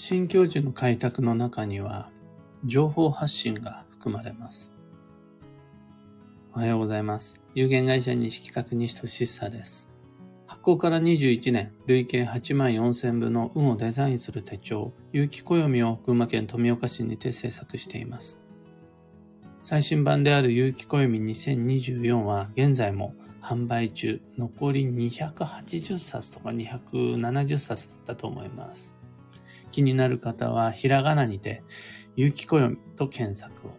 [0.00, 2.08] 新境地の開拓の中には
[2.64, 4.72] 情報発信が含まれます。
[6.54, 7.40] おはようございます。
[7.56, 9.88] 有限会社西企画西俊久です。
[10.46, 18.38] 発行から21年、累計8万4000部の運をデザインする手帳、有機暦を群馬県富岡市にて制作しています。
[19.62, 28.94] 最新版である有機暦2024は現在も販売中、残り280冊とか270冊だったと思います。
[29.70, 31.62] 気になる方は、ひらがなにて、
[32.16, 33.70] ゆきこよみと検索を。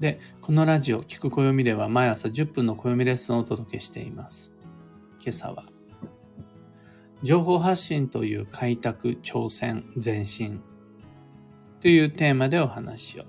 [0.00, 4.52] で、このラジオ、聞く暦では毎朝10分の暦レッスンをお届けしています。
[5.20, 5.66] 今朝は、
[7.22, 10.62] 情報発信という開拓、挑戦、前進
[11.80, 13.24] というテーマでお話を。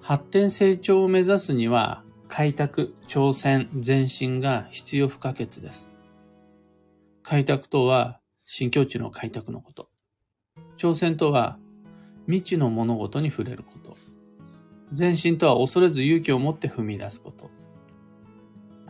[0.00, 5.90] 発展成長を目指すには、開拓、挑戦、前進が必要不可欠です。
[7.22, 8.19] 開拓とは、
[8.52, 9.88] 新境地の開拓のこと。
[10.76, 11.56] 挑戦とは、
[12.26, 13.96] 未知の物事に触れること。
[14.90, 17.48] 前進とは恐れず勇気を持って踏み出すこと。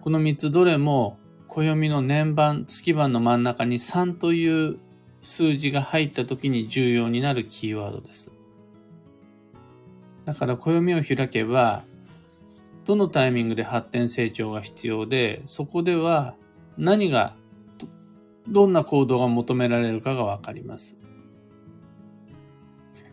[0.01, 4.79] この三つどれも、暦の年番、月番の真ん中に3という
[5.21, 8.33] 数字が入った時に重要になるキーワードです。
[10.25, 11.85] だから暦を開けば、
[12.87, 16.35] どのタイミングで発展成長が必要で、そこでは
[16.79, 17.37] 何が
[18.49, 20.99] どんな行動が求められるかがわかります。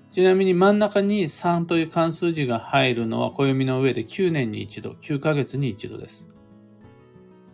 [0.10, 6.28] ちなみに真ん中に3という関数字が入るのは暦の上で9年に一度、9ヶ月に一度です。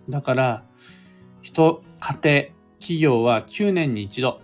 [0.07, 0.66] だから、
[1.41, 4.39] 人、家庭、企業は9年に一度、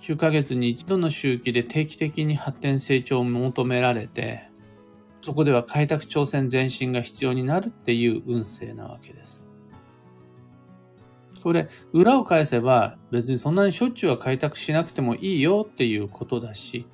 [0.00, 4.48] 9ヶ月に一度の周期で定期的に発展成長を求められて、
[5.22, 9.44] そこでは開拓挑戦前進が必要になるっていう運勢なわけです。
[11.44, 16.86] これ、裏を返せば別にそんなにしょっちゅうは開拓しなくてもいいよっていうことだし、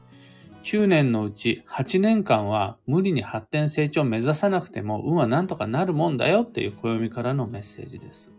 [0.64, 8.33] 9年のうち8年間は無理に発展成長を目指さなくても運はなんとかなるもんだよっていう暦からのメッセージです。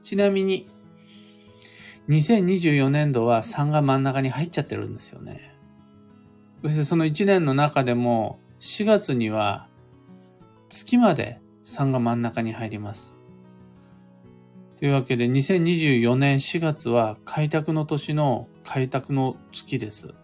[0.00, 0.66] ちなみに、
[2.08, 5.54] 2024年度は3が真ん中に入っちゃってるんですよね。
[6.62, 9.68] そしてその1年の中でも4月には
[10.70, 13.15] 月まで3が真ん中に入ります。
[14.76, 20.14] というわけで2024年4月は開拓の年の開拓の月です。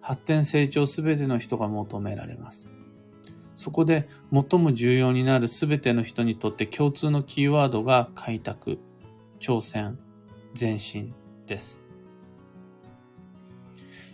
[0.00, 2.70] 発展成長すべての人が求められます。
[3.54, 8.78] そこで最も重要になるすべての人にとって共通のキーワードが開拓、
[9.40, 9.98] 挑戦、
[10.58, 11.14] 前進
[11.46, 11.80] です。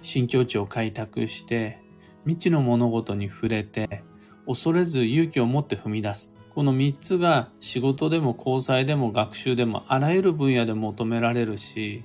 [0.01, 1.79] 新境地を開拓して、
[2.25, 4.03] 未知の物事に触れて、
[4.47, 6.33] 恐れず勇気を持って踏み出す。
[6.55, 12.05] この3つが仕事でも交際でも学習でもあらゆる分野で求められるし、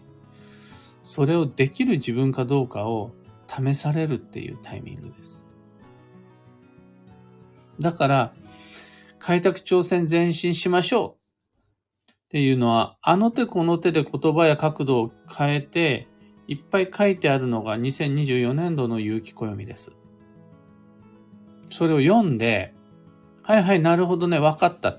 [1.01, 3.11] それをできる自分かどうかを
[3.47, 5.47] 試されるっていうタイミングです。
[7.79, 8.33] だから、
[9.19, 11.17] 開拓挑戦前進しましょ
[12.07, 16.07] うっていうのは、あの手この手で言葉や角度を変えて、
[16.47, 19.91] いっぱい書いてあるのが2024年度の有機暦です。
[21.69, 22.73] それを読んで、
[23.47, 24.97] はいはい、なるほどね、わかった。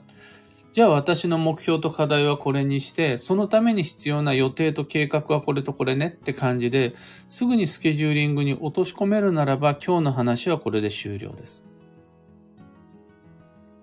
[0.72, 6.94] じゃあ私の目標と課題はこれにして、そのために必要な予定と計画はこれとこれねって感じで、
[7.26, 11.62] すぐにスケジューリングに落とし込めるならば今日の話はこれで終了です。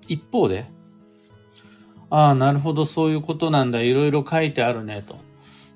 [0.08, 0.66] 一方で、
[2.09, 3.82] ああ、なるほど、そういうことなんだ。
[3.82, 5.16] いろいろ書いてあるね、と。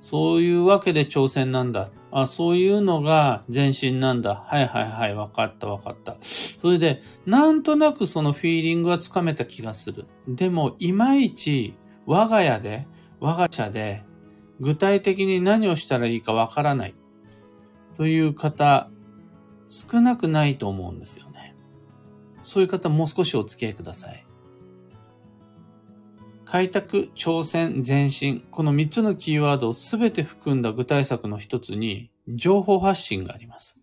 [0.01, 1.91] そういうわけで挑戦なんだ。
[2.11, 4.43] あ、そういうのが前進なんだ。
[4.45, 6.17] はいはいはい、わかったわかった。
[6.21, 10.05] それで、なんとなくそのフィーリングはつかめた気がする。
[10.27, 11.75] でも、いまいち
[12.05, 12.87] 我が家で、
[13.19, 14.03] 我が社で、
[14.59, 16.95] 具体的に何をしたらいいかわからない。
[17.95, 18.89] という方、
[19.67, 21.55] 少なくないと思うんですよね。
[22.41, 24.25] そういう方もう少しお付き合いください。
[26.51, 28.41] 開拓、挑戦、前進。
[28.49, 33.79] この3つのキーワードをすべて含んだ具体策の一つに、情報発信があります。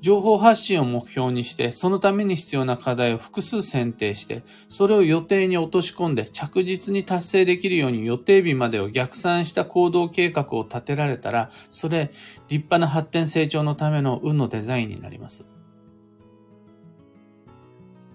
[0.00, 12.12] 情報発信を目標にして、そのために必要な課題を複数選定して、それを予定に落とし込んで着実に達成できるように予定日までを逆算した行動計画を立てられたら、それ
[12.48, 15.44] 立派な発展成長のための運のデザインになります。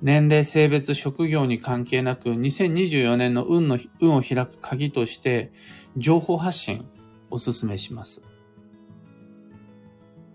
[0.04, 5.54] 年齢、性別、職業に関係なく、2024年の運の、運を開く鍵として、
[5.96, 6.86] 情報発信、
[7.32, 8.22] お勧めします。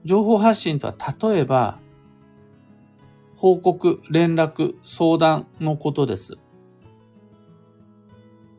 [0.07, 1.81] 情報発信とは、例えば、
[3.37, 6.39] 報告、連絡、相談のことです。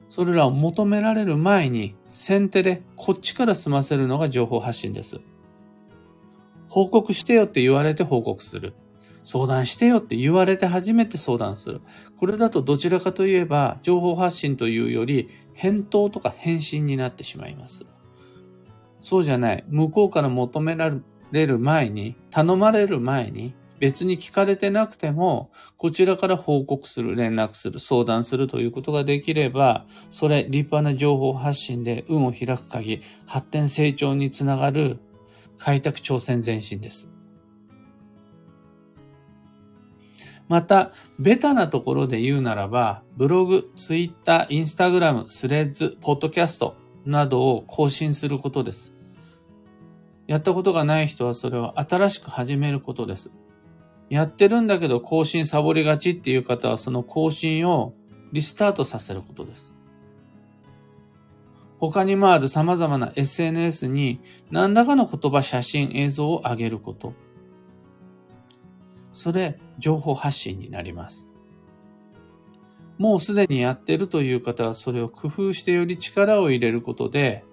[0.10, 5.22] それらを求められる前に先手でこっちから済ませるのが情報発信です。
[6.68, 8.74] 報告してよって言われて報告する。
[9.24, 11.82] 相談してよって言われて初めて相談する。
[12.18, 17.86] これだとどちらかといえば情報発信というより返答とか返信になってしまいます。
[19.02, 19.64] そうじゃない。
[19.68, 20.92] 向こうから求めら
[21.32, 35.00] れる前に、頼まれる前に、別に聞かれてなくても、こちらから報告する、連絡する、相談するということができれば、それ立派な情報発信で運を開く鍵、発展成長につながる
[35.58, 37.08] 開拓挑戦前進です。
[40.50, 46.76] また、ベタなところで言うならば、ブログ、ツイッター、インスタグラム、スレッズ、ポッドキャスト
[47.06, 48.94] などを更新することです。
[50.26, 53.32] やったことがない人はそれを新しく始めることです。
[54.10, 57.94] やってるんだけど更新サボりがちっていう方はその更新を
[58.32, 59.74] リスタートさせることです。
[61.80, 64.20] 他にもある様々な SNS に
[64.52, 67.14] 何らかの言葉、写真、映像を上げること。
[69.14, 71.30] それ、情報発信になります。
[72.98, 77.46] もうすでにやってるという方はそれを工夫してより力を入れることで、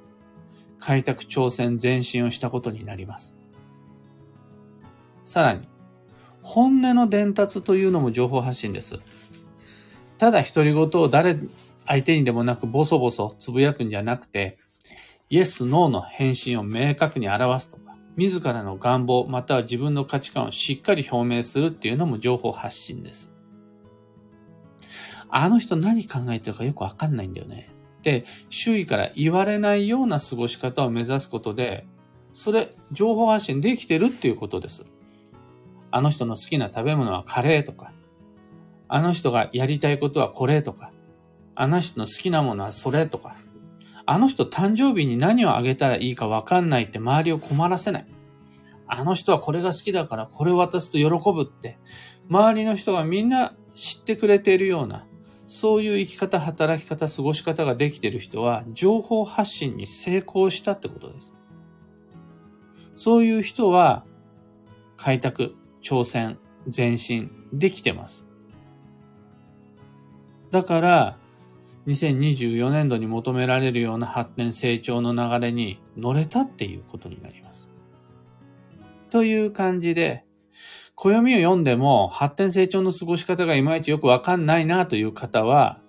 [0.79, 3.37] 開拓挑戦前進をしたことになります。
[5.25, 5.69] さらに、
[6.43, 8.99] 本音の伝達というのも情報発信です。
[10.19, 11.39] ただ独り言を誰、
[11.87, 14.59] 相手にでもなくボソボソつぶやくんじゃなくて、
[15.29, 17.79] イエス、ノーの返信を明確に表すと、
[18.17, 23.31] 自らの願望、または自分の価値観をしっかり表明するっていうのも情報発信です。
[25.29, 27.71] あの人何考えてるかよくわかんないんだよね。
[28.03, 31.87] で、周囲から言われないような過ごし方を目指すことで、
[32.33, 34.87] それ、情報発信できてるっていうことです。
[35.91, 37.93] あの人の好きな食べ物はカレーとか、
[38.89, 40.93] あの人がやりたいことはこれとか、
[41.55, 43.37] あの人の好きなものはそれとか、
[44.07, 48.07] あの人誕生日に何をあげたらいいかわかんないって周りを困らせない。
[48.87, 51.79] あの人はこれが好きだからこれを渡すと喜ぶって、
[52.31, 55.07] 周りの人がみんな知ってくれているような、
[55.47, 61.35] そういう生き方、働き方、過ごし方ができている人は、情報発信に成功したってことです。
[62.97, 64.05] そういう人は、
[64.97, 66.39] 開拓、挑戦、
[66.75, 68.27] 前進できてます。
[70.51, 71.17] だから、
[71.87, 77.69] 2024年度に求められるような発展成長の流れに乗れたっていうことになります。
[79.11, 80.25] という感じで、
[80.97, 85.81] 暦を読んでも発展成長の過ごし方がいまいちよくわかんないなという方は、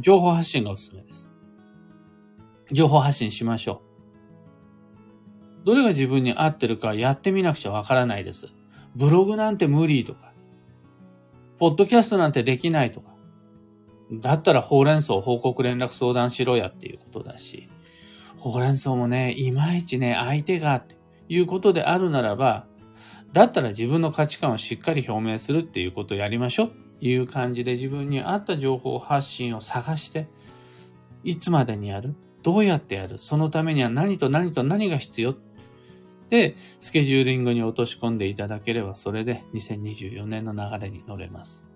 [0.00, 1.32] 情報発信がおすすめです。
[2.72, 3.82] 情報発信しましょ
[5.62, 5.66] う。
[5.66, 8.48] どれが自分に合ってるかやってみなくちゃわからないです。
[8.96, 10.32] ブログなんて無理とか、
[11.58, 13.15] ポッドキャストなんてできないとか、
[14.12, 17.68] だったらほうれん草報告連絡相談しろやっていうことだし、
[18.38, 20.96] ほうれん草もね、いまいちね、相手がって
[21.28, 22.66] いうことであるならば、
[23.32, 30.28] だったら自分の価値観をしっかり表明するっていうことをやりましょうっていう感じで自分に合った情報発信を探して、
[31.24, 35.34] いつまでにやるどうやってやるそのためには何と何と何が必要
[36.30, 41.66] で、スケジューリングに落とし込んでいただければ、それで2024年の流れに乗れます。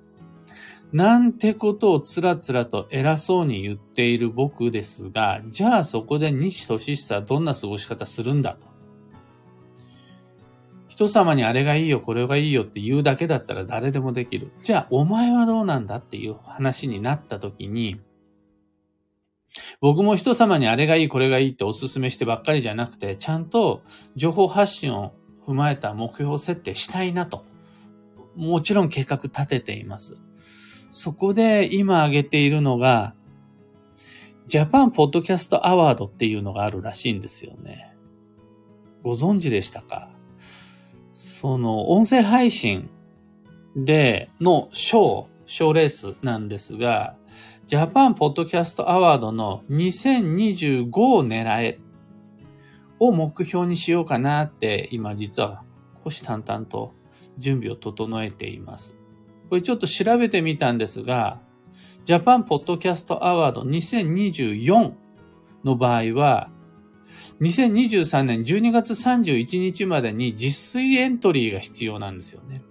[0.92, 8.66] なんてことをつらつらと偉そうに言っている僕ですが、じゃあそこで西俊久はどんな過ごし方するんだと。
[10.88, 14.50] 人様にあれがいいよ、これがいいよって言うだけだったら誰でもできる。
[14.62, 18.00] じゃあお前はどうなんだっていう話になった時に、
[19.80, 23.82] 僕も人様にあれがいい、これがいいってお勧めしてばっかりじゃなくて、ちゃんと
[24.16, 25.14] 情報発信を
[25.46, 27.44] 踏まえた目標設定したいなと。
[28.36, 30.16] もちろん計画立てています。
[30.90, 33.14] そこで今挙げているのが、
[34.46, 37.94] ジャパンポッドキャストアワードっていうのがあるらしいんですよね。
[39.02, 40.10] ご存知でしたか？
[41.12, 42.90] その音声配信
[43.76, 47.16] での賞、賞レースなんですが、
[47.66, 51.78] ジャパンポッドキャストアワードの2025を狙え
[52.98, 55.62] を目標にしようかなって今実は
[56.02, 56.92] 虎視眈々と
[57.38, 58.96] 準備を整えています。
[59.50, 61.40] これちょっと調べてみたんですが、
[62.04, 64.92] ジャパンポッドキャストアワード2024
[65.64, 66.50] の場合は、
[67.40, 72.62] 2023年12月31日までに実炊エントリーが必要なんですよね。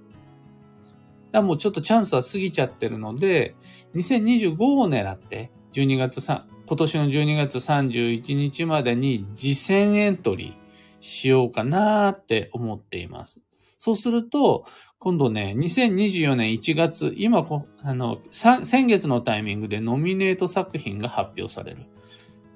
[1.34, 3.56] だもうちょっとチャンスは過ぎちゃってるので、
[3.96, 13.42] 2025を狙って、12月3、今年の12月31日までに次戦エントリーしようかなって思っています。
[13.80, 14.66] そうすると、
[15.00, 17.48] 今度ね、2024年1月、今、
[17.82, 21.86] あの、先月のタイミングでノミネート作品が発表される。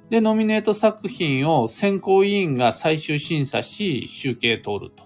[0.10, 5.06] で、ノミネート作品を選考委員が最終審査し、集計取ると。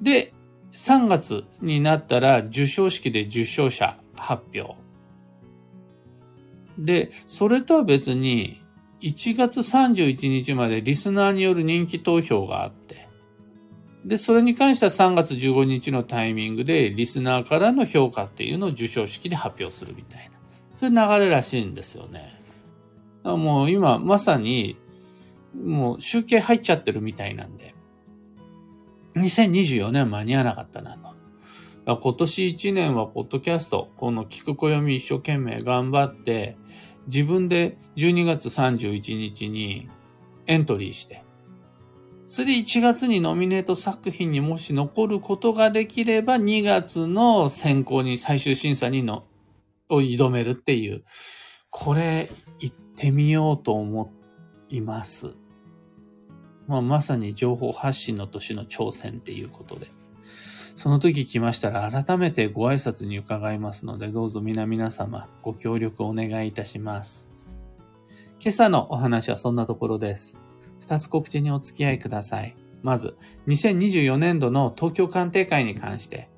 [0.00, 0.32] で、
[0.72, 4.76] 3月になったら受賞式で受賞者発表。
[6.78, 8.62] で、それとは別に、
[9.02, 13.07] 1月31日までリスナーによる人気投票があって、
[14.08, 20.38] で、それに関しては3月15日のタイミングでリスナーからの評価っていうのを受賞式で発表するみたいな。
[20.74, 22.40] そういう流れらしいんですよね。
[23.22, 24.78] もう今まさに、
[25.62, 27.74] もう集計入っちゃってるみたいなんで、
[29.16, 31.96] 2024年間に合わなかったなと。
[31.96, 36.56] 今年1年はポッドキャスト、この聞く暦一生懸命頑張って、
[37.08, 39.86] 自分で12月31日に
[40.46, 41.24] エントリーして、
[42.30, 49.24] それで1月にノミネート作品にもし残ることができれば2月の選考に最終審査にの、
[49.88, 51.04] を挑めるっていう、
[51.70, 52.30] これ
[52.60, 54.12] 行ってみようと思
[54.68, 55.38] います。
[56.66, 59.86] まあ、まさに情報発信の年の挑戦っていうことで。
[60.76, 67.26] その時来ましたら改めてご挨拶に伺いますので、どうぞ皆々様ご協力お願いいたします。
[68.38, 70.47] 今朝のお話はそんなところです。
[70.88, 72.56] 二つ告知にお付き合いください。
[72.82, 76.30] まず、2024年度の東京鑑定会に関して、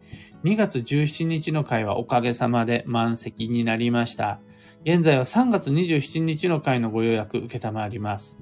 [0.42, 4.40] 2月17日の会はおかげさまで満席になりました。
[4.82, 8.40] 現在は3月27日の会のご予約受けたまわります。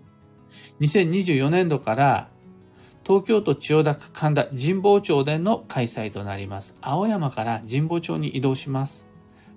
[0.80, 2.30] 2024年度から
[3.04, 6.78] 東京都千代田区神田神保町での開催となります。
[6.80, 9.07] 青山から神保町に移動します。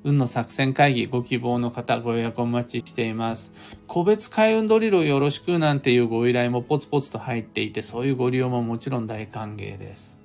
[0.04, 3.52] 運の作戦会議ご希望の方ご予約お待ちしています。
[3.88, 10.20] 個別開運ドリルをよろしくなんていうご依頼もポツポツと入っていて、そういうご利用ももちろん大歓迎です。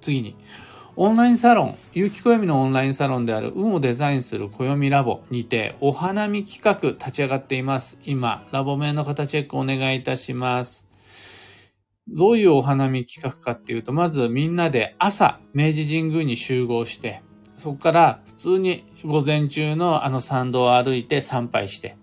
[0.00, 0.36] 次に、
[0.96, 8.00] オンラインサロン、有機暦のオンラインサロンである運をデザインする暦ラボにてお花見企画立ち上がっています。
[8.04, 10.88] 今、ラボ名の方チェックお願いいたします。
[12.08, 17.22] どういうお花見企画かっていうと、まずみんなで朝、明治神宮に集合して、
[17.58, 21.96] そこから普通に午前中のあの参道を歩いて参拝して、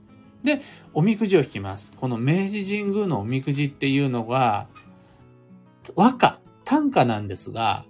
[0.44, 0.60] で、
[0.94, 1.94] おみくじを引きます。
[1.96, 4.68] この明治神宮のおみくじっていうのが、
[5.96, 7.86] 和歌、短歌なんですが、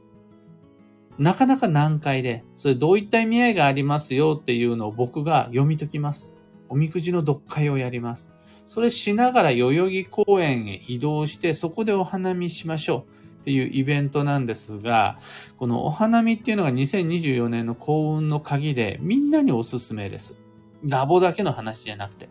[1.17, 6.35] なかなか難解で、それどういった意味合いがありますよっていうのを僕が読み解きます。
[6.69, 8.31] おみくじの読解をやります。
[8.63, 15.19] それしながら代々木公園へ移動して、そこでお花見しましょうっていうイベントなんですが、
[15.57, 20.35] このお花見っていうのが2024年の幸運の鍵で、みんなにおすすめです。
[20.83, 22.27] ラボだけの話じゃなくて。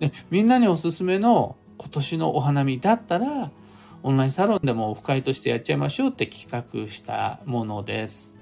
[0.00, 3.50] でみんなにおすすめの今年のお花見だったら、
[4.02, 8.34] オンラインサロンでもオフ会としてやっちゃいましょうって企画したものです。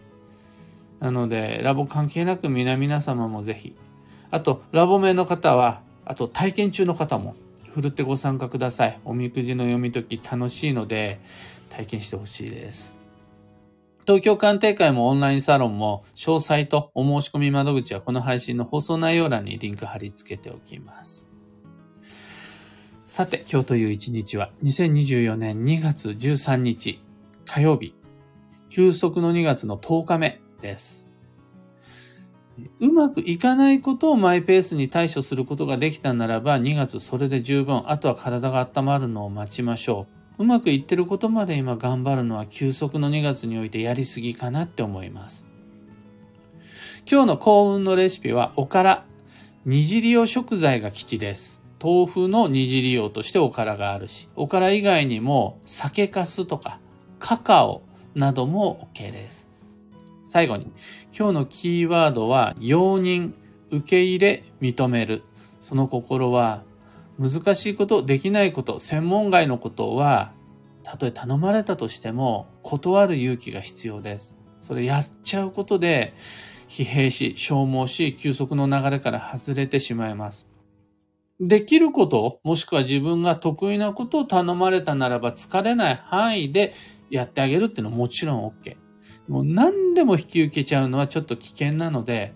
[1.01, 3.75] なので、ラボ関係なく皆々様もぜひ。
[4.31, 7.35] あと、ラボ名の方は、あと体験中の方も
[7.77, 8.99] ふるってご参加ください。
[9.05, 11.21] おみくじの読み解き楽しいので
[11.76, 12.99] 体験してほしいです。
[14.06, 21.26] 東京鑑定会もオンラインサロンも詳細とお申し込み窓口はこの配信の放送内容欄にリンク貼り付けておきます。
[23.04, 27.02] さて、今日という一日は2024年2月13日
[27.45, 27.95] 火曜日、
[28.71, 31.11] 休息の2月の10日目です。
[32.80, 37.83] うまくいかないことをマイペースに対処することができたならば、2月それで十分。
[37.87, 40.16] あとは体が温まるのを待ちましょう。
[40.38, 45.47] うまくいってることまで今頑張るのは休息の2月においてやりすぎかなって思います。
[47.11, 49.05] 今日の幸運のレシピはおから。
[49.64, 51.61] 煮汁用食材が基地です。
[51.83, 56.78] 豆腐の煮汁用としておからがあるし、おから以外にも酒粕とか
[57.19, 57.83] カカオ
[58.14, 59.49] なども OK です。
[60.25, 60.71] 最後に、
[61.16, 63.33] 今日のキーワードは、容認、
[63.71, 65.23] 受け入れ、認める。
[65.61, 66.62] その心は、
[67.19, 70.33] 難しいこと、できないこと、専門外のことは、
[70.83, 74.37] たとえ頼まれたとしても、断る勇気が必要です。
[74.61, 76.15] それやっちゃうことで、
[76.69, 80.49] 疲弊し、消耗し、休息の流れから外れてしまいます。
[81.41, 86.75] できること、もしくは自分が得意なことを頼まれたならば疲れない範囲で
[87.11, 88.77] やってあげるっていうのはもちろん OK。
[89.29, 92.35] もう何でも引き受けちゃうのはちょっと危険なので、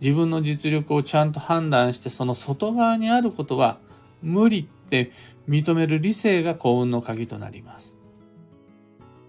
[0.00, 3.78] 自分の実力をちゃんと判断して、その外側にあることは
[4.22, 5.12] 無理って
[5.48, 7.96] 認める理性が幸運の鍵となります。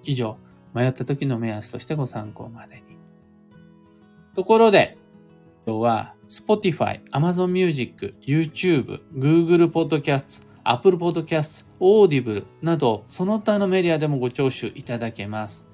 [0.03, 0.37] 以上、
[0.73, 2.81] 迷った時の目安としてご参考までに。
[4.35, 4.97] ところで、
[5.65, 15.67] 今日は Spotify、Amazon Music、YouTube、Google Podcast、Apple Podcast、Audible など、その他のメディアでもご聴取いただけます。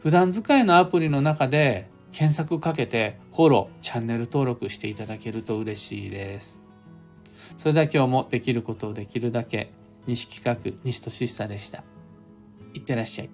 [0.00, 6.61] 普段使いのアプリの中で検索かけてフォロー、チャンネル登録していただけると嬉しいです。
[7.56, 9.72] それでは今日もできることをできるだけ、
[10.06, 11.84] 西企画、西俊久でした。
[12.74, 13.30] いってらっしゃい。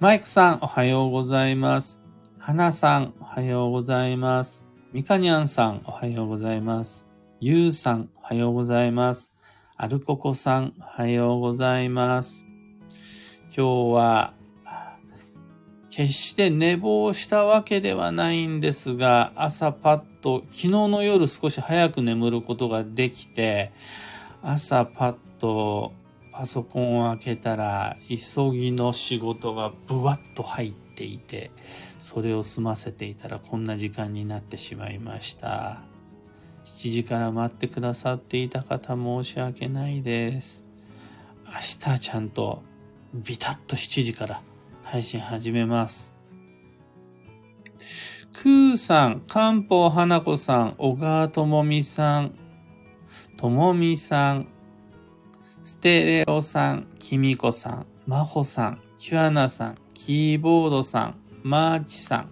[0.00, 2.00] マイクさん、おはようございます。
[2.38, 4.64] 花さん、おはようございます。
[4.92, 7.06] みかにゃんさん、おはようございます。
[7.40, 9.32] ゆうさん、おはようございます。
[9.76, 12.44] アルココさん、おはようございます。
[13.56, 14.34] 今日は、
[15.96, 23.70] 決して寝坊したわけではないんですが、朝パッと、昨日の夜少し早く眠ることができて、
[24.42, 25.92] 朝パッと
[26.32, 31.52] パソコンを開けたら、急ぎの仕事がブワッと入っていて、
[32.00, 35.82] それを済ませていたらこんな時間になってしまいました。
[36.64, 40.64] 7時から待ってくださっていた方申し訳ないです。
[41.46, 41.52] 明
[41.94, 42.64] 日ちゃんと
[43.14, 44.42] ビタッと7時から
[44.94, 46.14] 配信始めます。
[48.32, 52.36] くーさん、かんぽうはなこさん、小川ともみさん、
[53.36, 54.46] ともみさん、
[55.64, 62.30] ステレオさん、きみこさん、まほさん、キュアナさん、キーボードさん、マーチさん、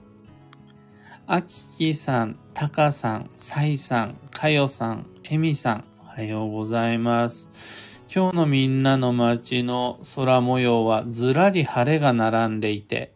[1.26, 7.91] あききさん、たかさん、さいさん、かよさん、えみさん、おはようございます。
[8.14, 13.14] 今日のみんなの街の空模様はずらり晴れが並んでいて、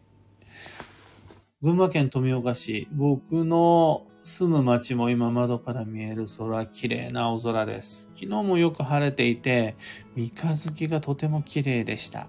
[1.61, 8.09] 群馬県富岡市、僕の住む町も今窓から見える空、綺麗な青空です。
[8.15, 9.75] 昨日もよく晴れていて、
[10.15, 12.27] 三日月がとても綺麗でした。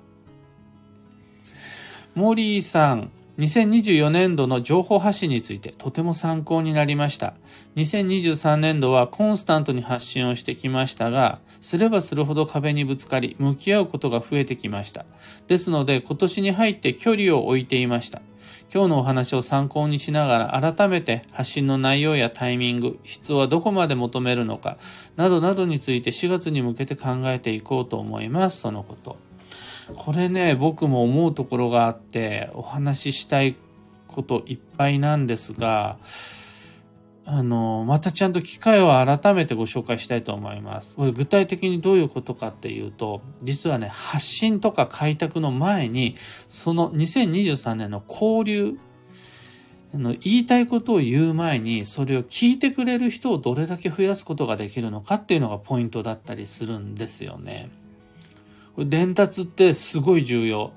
[2.14, 7.34] モリーさん、2024年度の情報発信についてとても参考になりました。
[7.76, 15.06] 2023年度はコンスタントに発信をしてきましたが、すればするほど壁にぶつかり、向き合うことが増えてきました。
[15.46, 18.22] ですので、今年に入って距離を置いていました。
[18.74, 24.78] 今日のお話を参考にしながら改めて発信の内容やタイミング、質はどこまで求めるのか、
[25.14, 28.62] などなどについて4月に向けて考えていこうと思います。
[28.62, 29.27] そのこと。
[29.96, 33.56] これね、僕も思うところがあって、お話ししたい
[34.06, 35.98] こといっぱいなんですが、
[37.30, 40.96] あの、またちゃんと機会を改めてご紹介したいと思います。
[40.96, 46.14] これ具体的にどういうことかっていうと、実はね、発信とか開拓の前に、
[46.48, 48.78] その2023年の交流、
[49.94, 57.68] あの言いたいことを言う前に、それを聞いてくれる人をどれだけ増やすことができるのかっていうのがポイントだったりするんですよね。
[58.84, 60.72] 伝達ってすごい重要。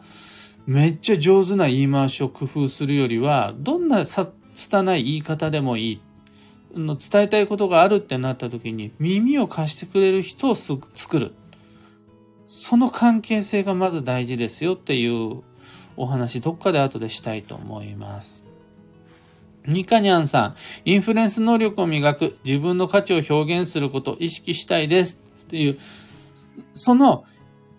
[0.66, 6.02] めっちゃ上手な言い回しを工夫するよりは、どんなさ、拙い言い方でもいい。
[6.76, 11.34] の伝えたいことがあるってなった時に耳を貸してくれる人を作る。
[12.48, 15.42] その関係性がまず大事ですよっていう
[15.96, 18.44] お話どっかで後でしたいと思います。
[19.66, 25.78] ニカニャンさん、インフルエンス能力を磨く、自分の価値を表現することを意識したいですっていう、
[26.74, 27.26] その、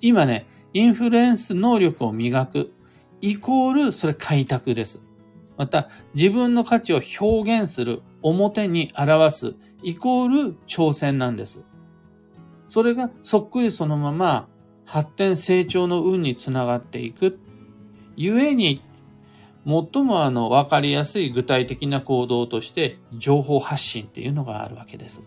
[0.02, 2.72] 今ね、インフルエンス能力を磨く、
[3.20, 5.00] イコール、それ開拓です。
[5.56, 11.64] また、自分の価値を表現する、表に表す、イコール挑戦なんです。
[12.66, 14.48] それがそっくりそのまま
[14.84, 17.38] 発展成長の運につながっていく。
[18.16, 18.82] 故に、
[19.64, 25.22] 最もあの、わかりやすい具体的な行動として、情報発信っていうのがあるわけです。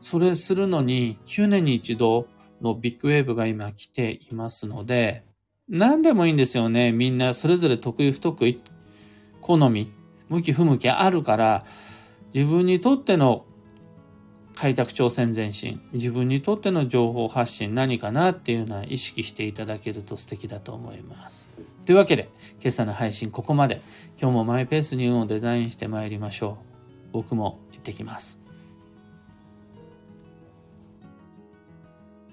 [0.00, 2.26] それするのに、9年に一度
[2.60, 5.24] のビッグウェーブが今来ていますので、
[5.68, 6.92] 何でもいいんですよね。
[6.92, 8.60] みんなそれぞれ得意不得意、
[9.40, 9.92] 好み、
[10.28, 11.64] 向き不向きあるから、
[12.34, 13.44] 自分にとっての
[14.54, 21.50] 開拓挑戦前進、自分にとっての情報発信何かなっていうのは意識していただけると素敵だと思います。
[21.86, 23.80] というわけで、今朝の配信ここまで。
[24.20, 26.58] 今日もマイペースに運をデザインして参りましょ
[27.08, 27.12] う。
[27.12, 28.39] 僕も行ってきます。